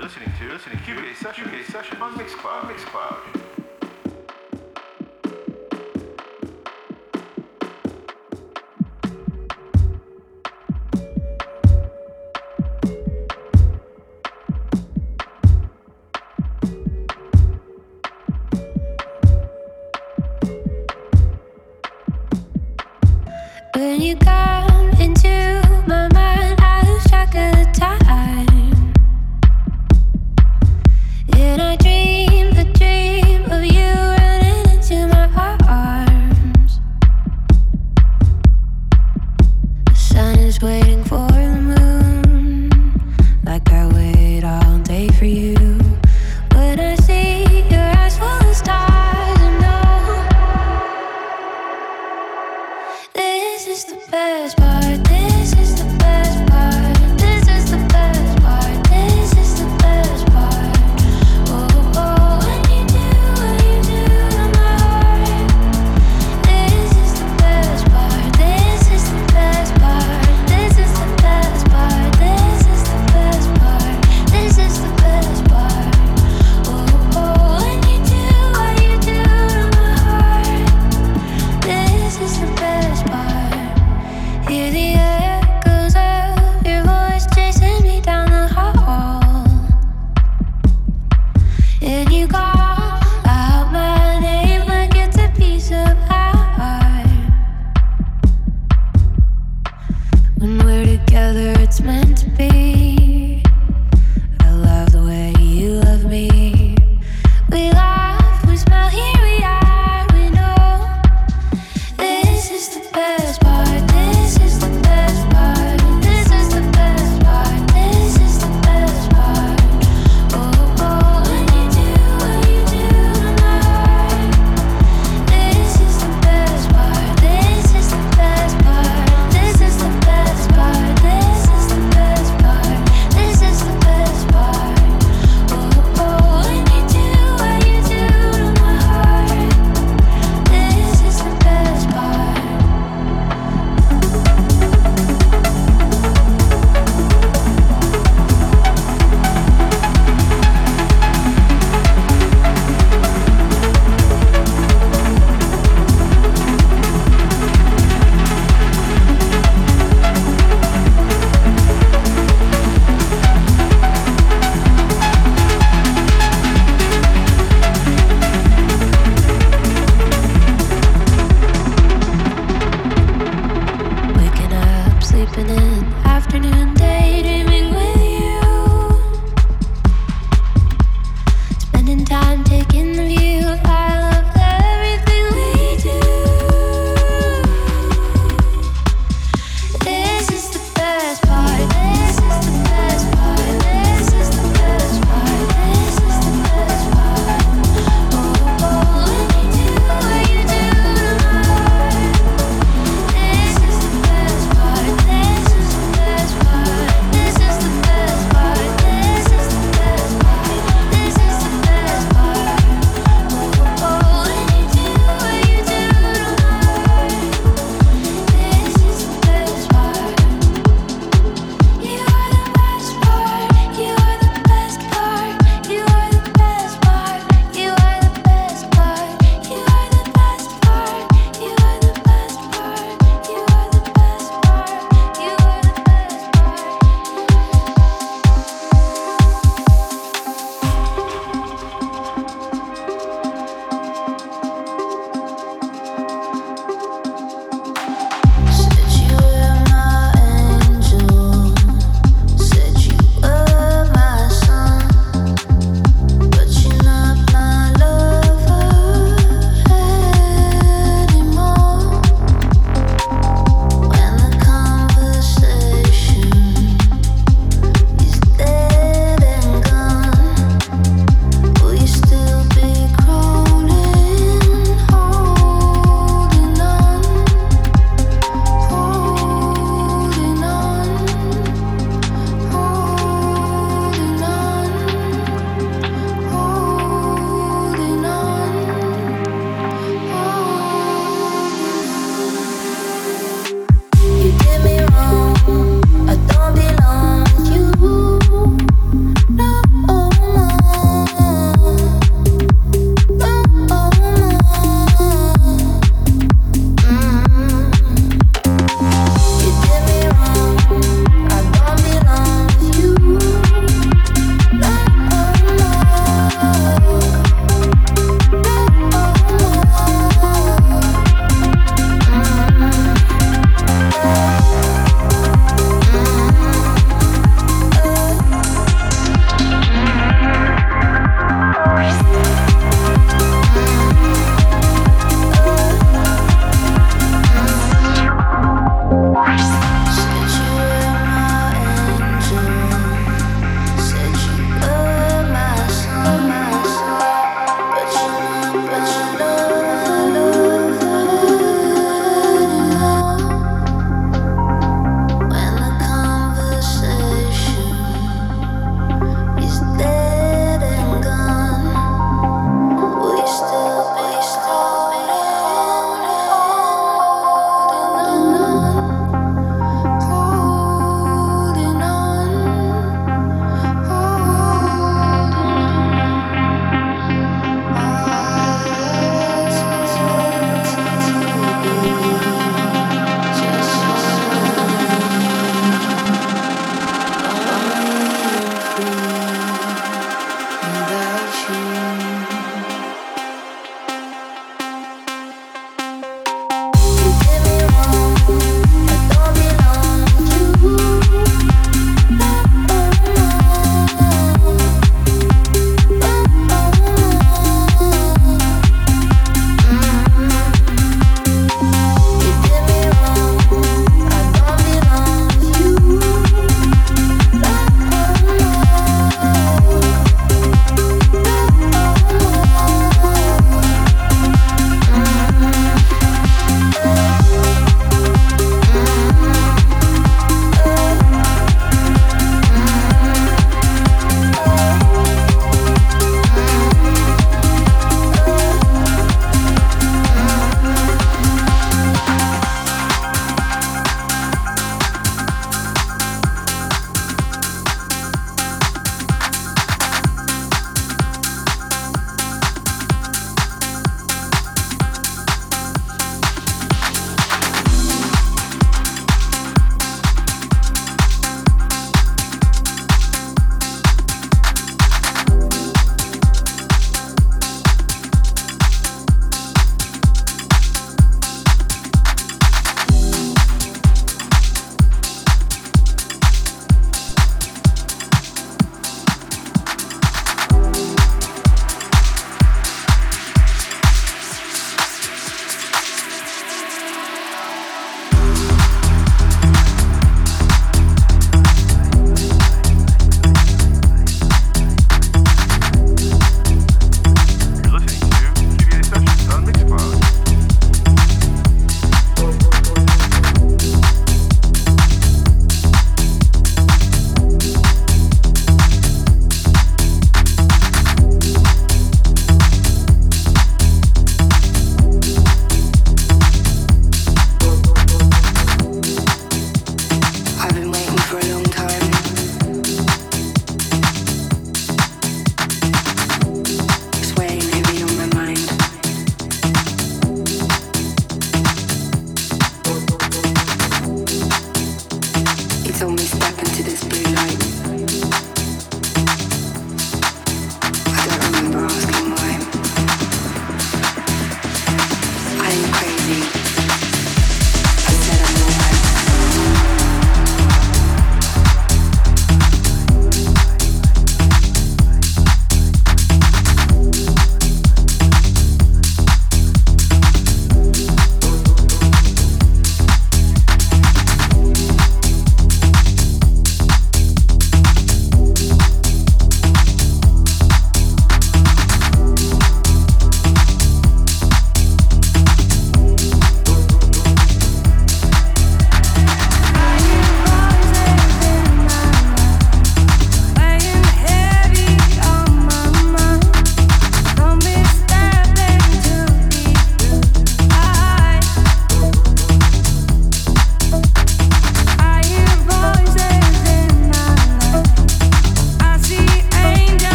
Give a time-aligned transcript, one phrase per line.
[0.00, 2.64] You're listening to listening QBA session, QBA session on Mixcloud.
[2.64, 3.69] On Mixcloud.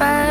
[0.00, 0.29] It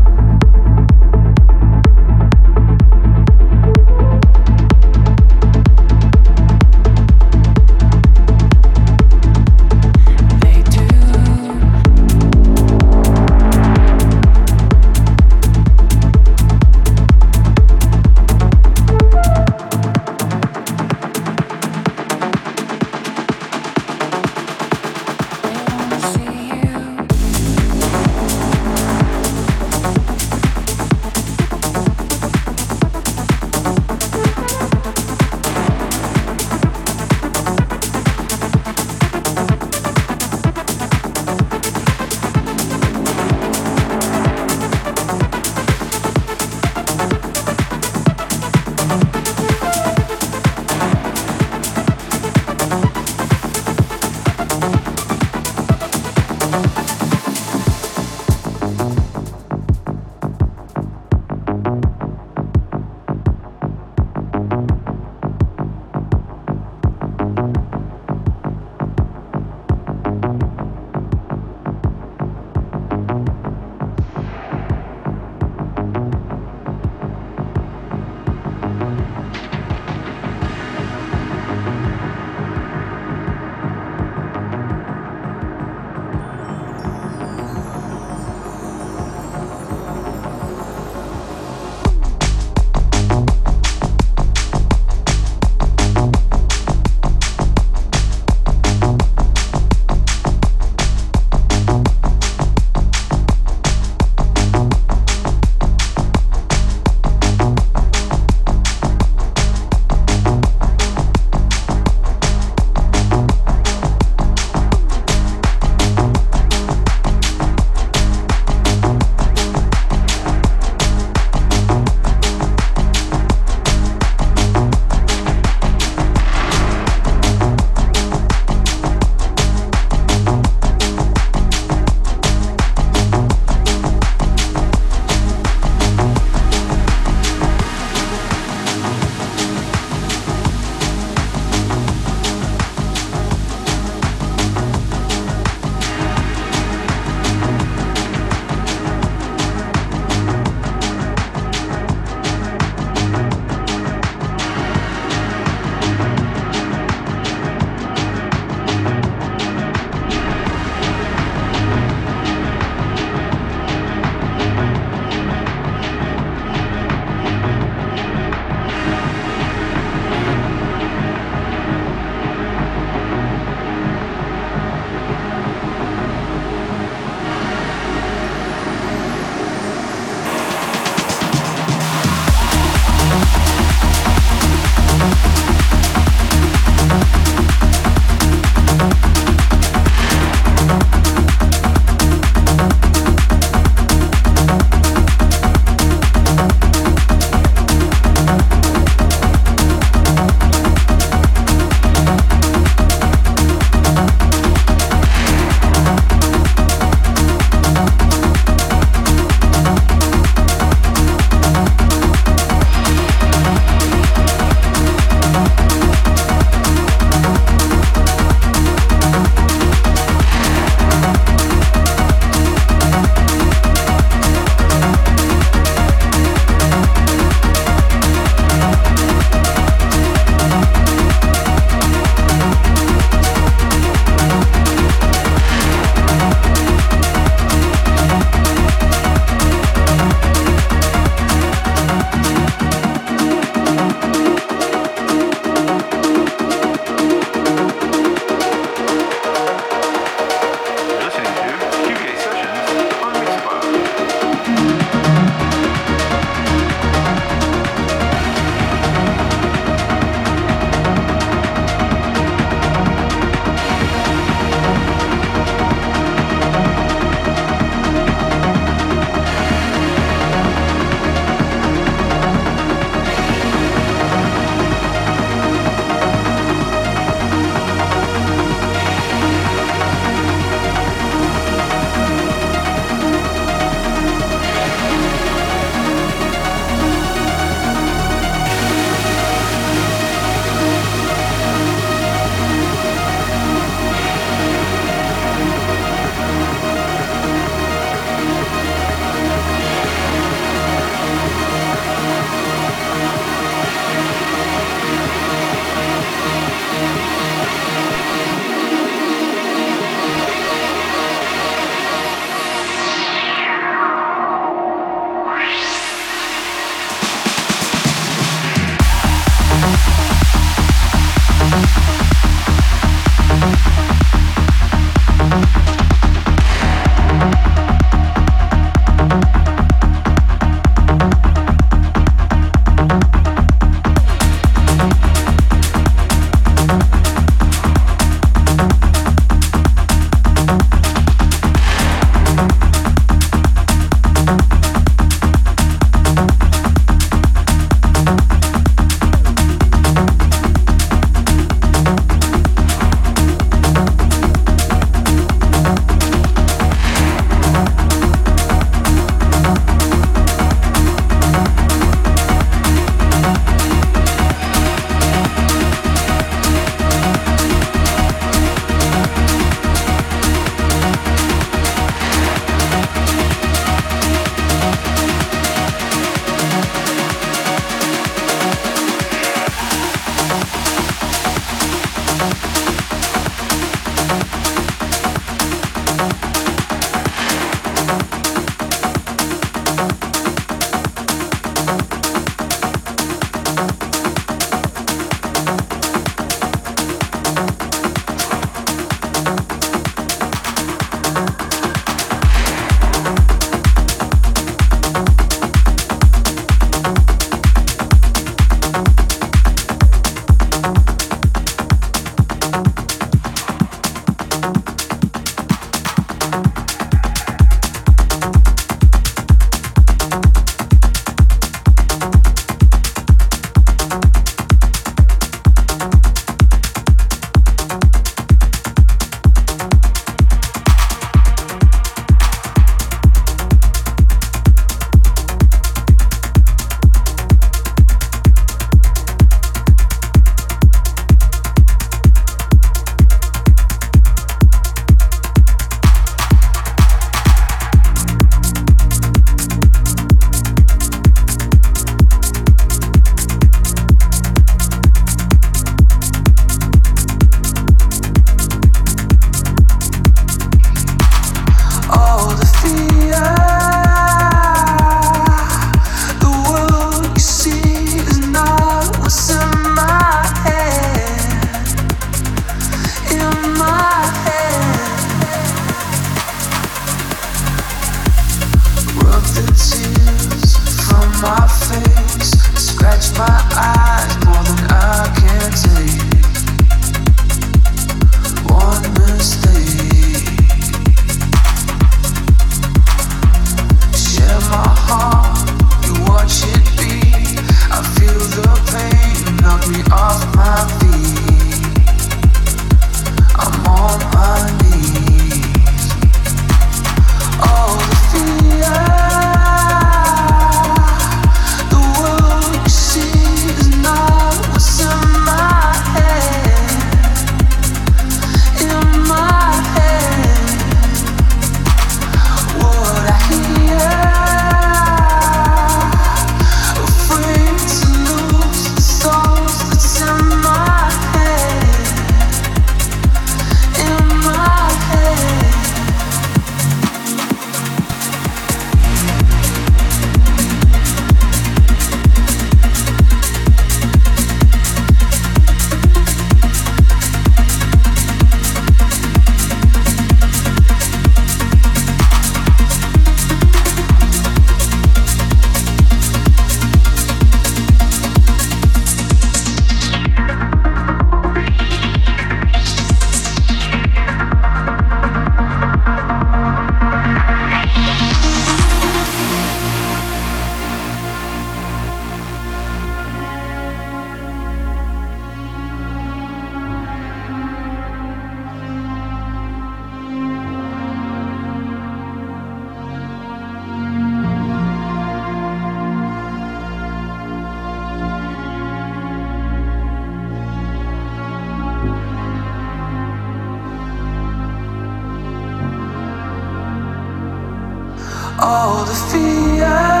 [598.41, 600.00] all the fear.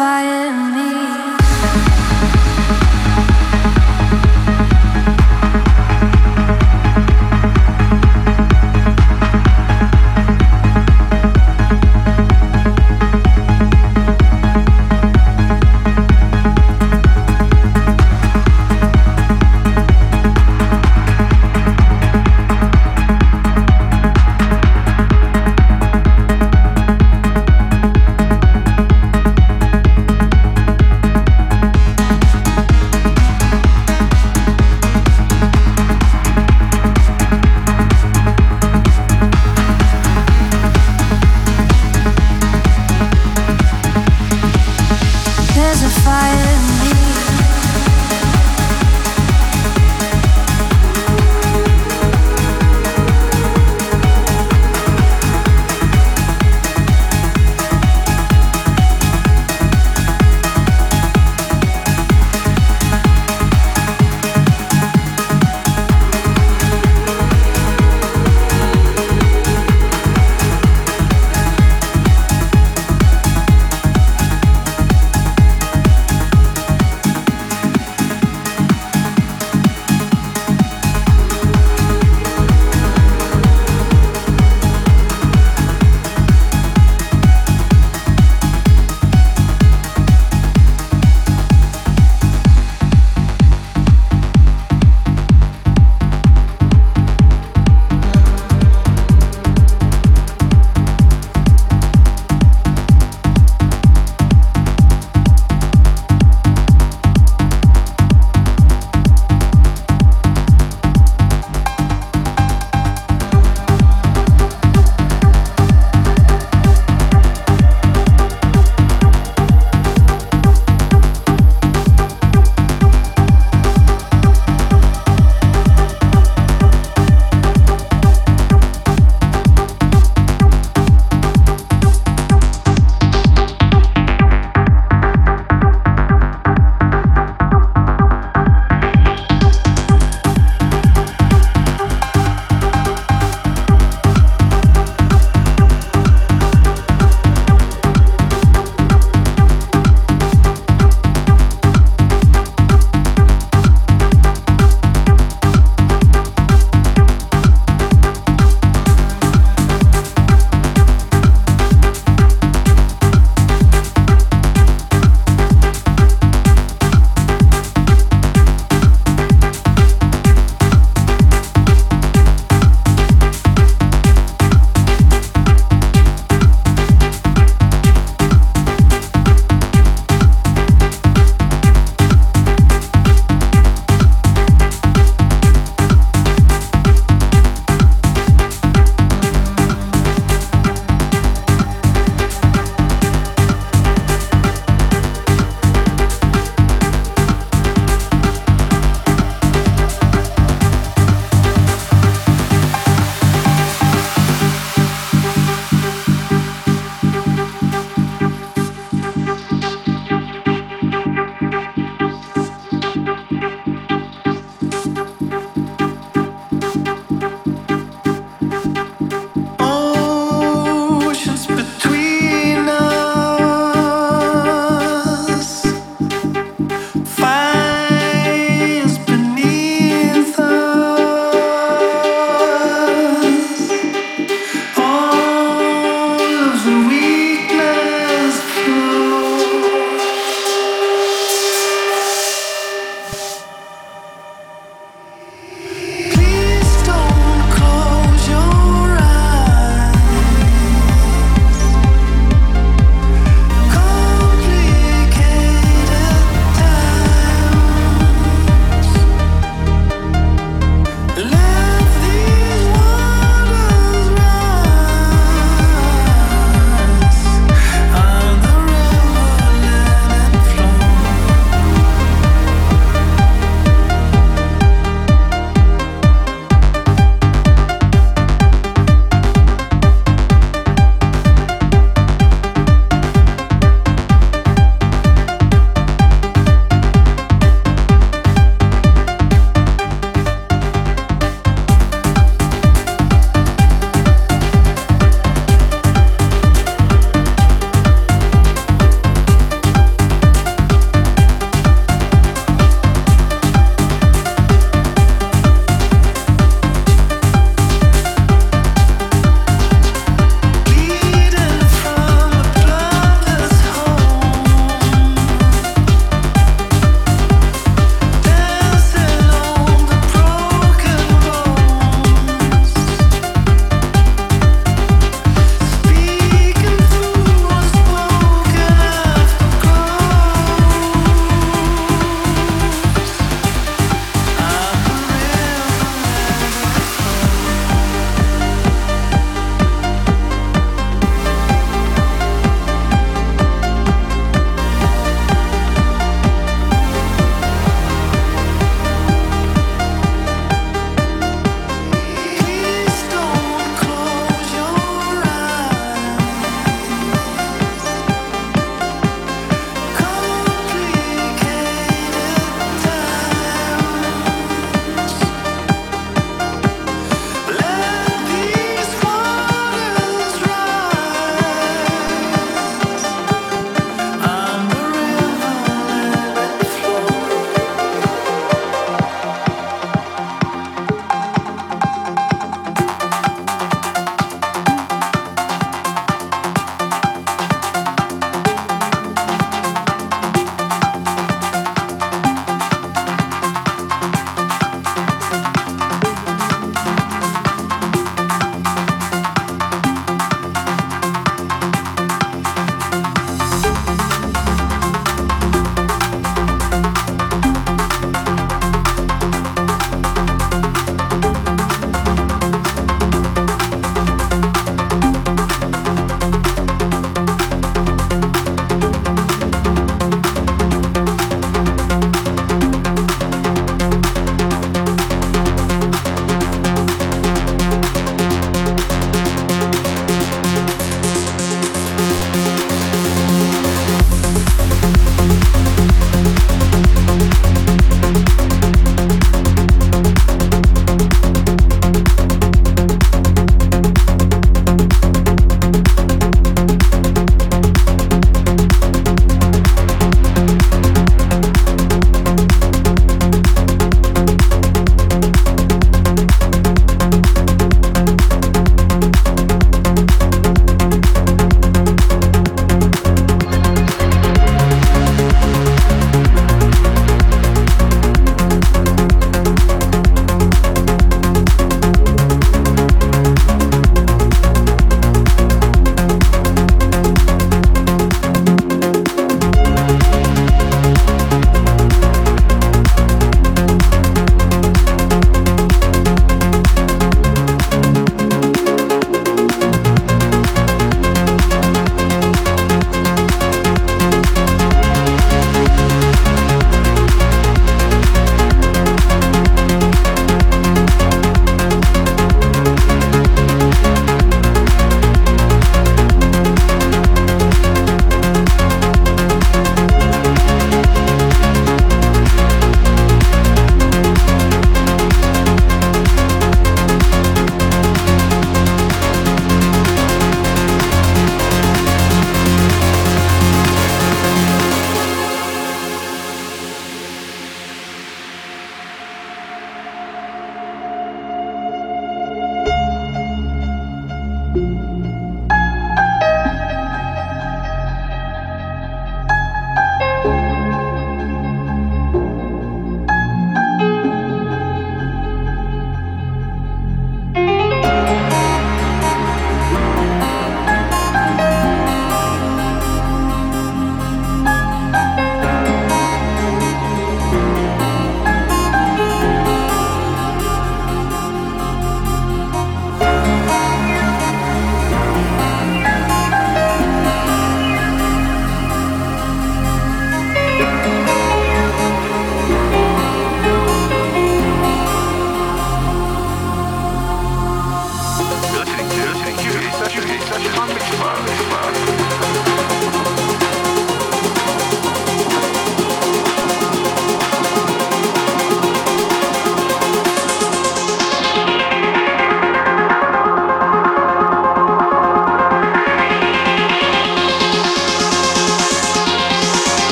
[0.00, 0.69] Fire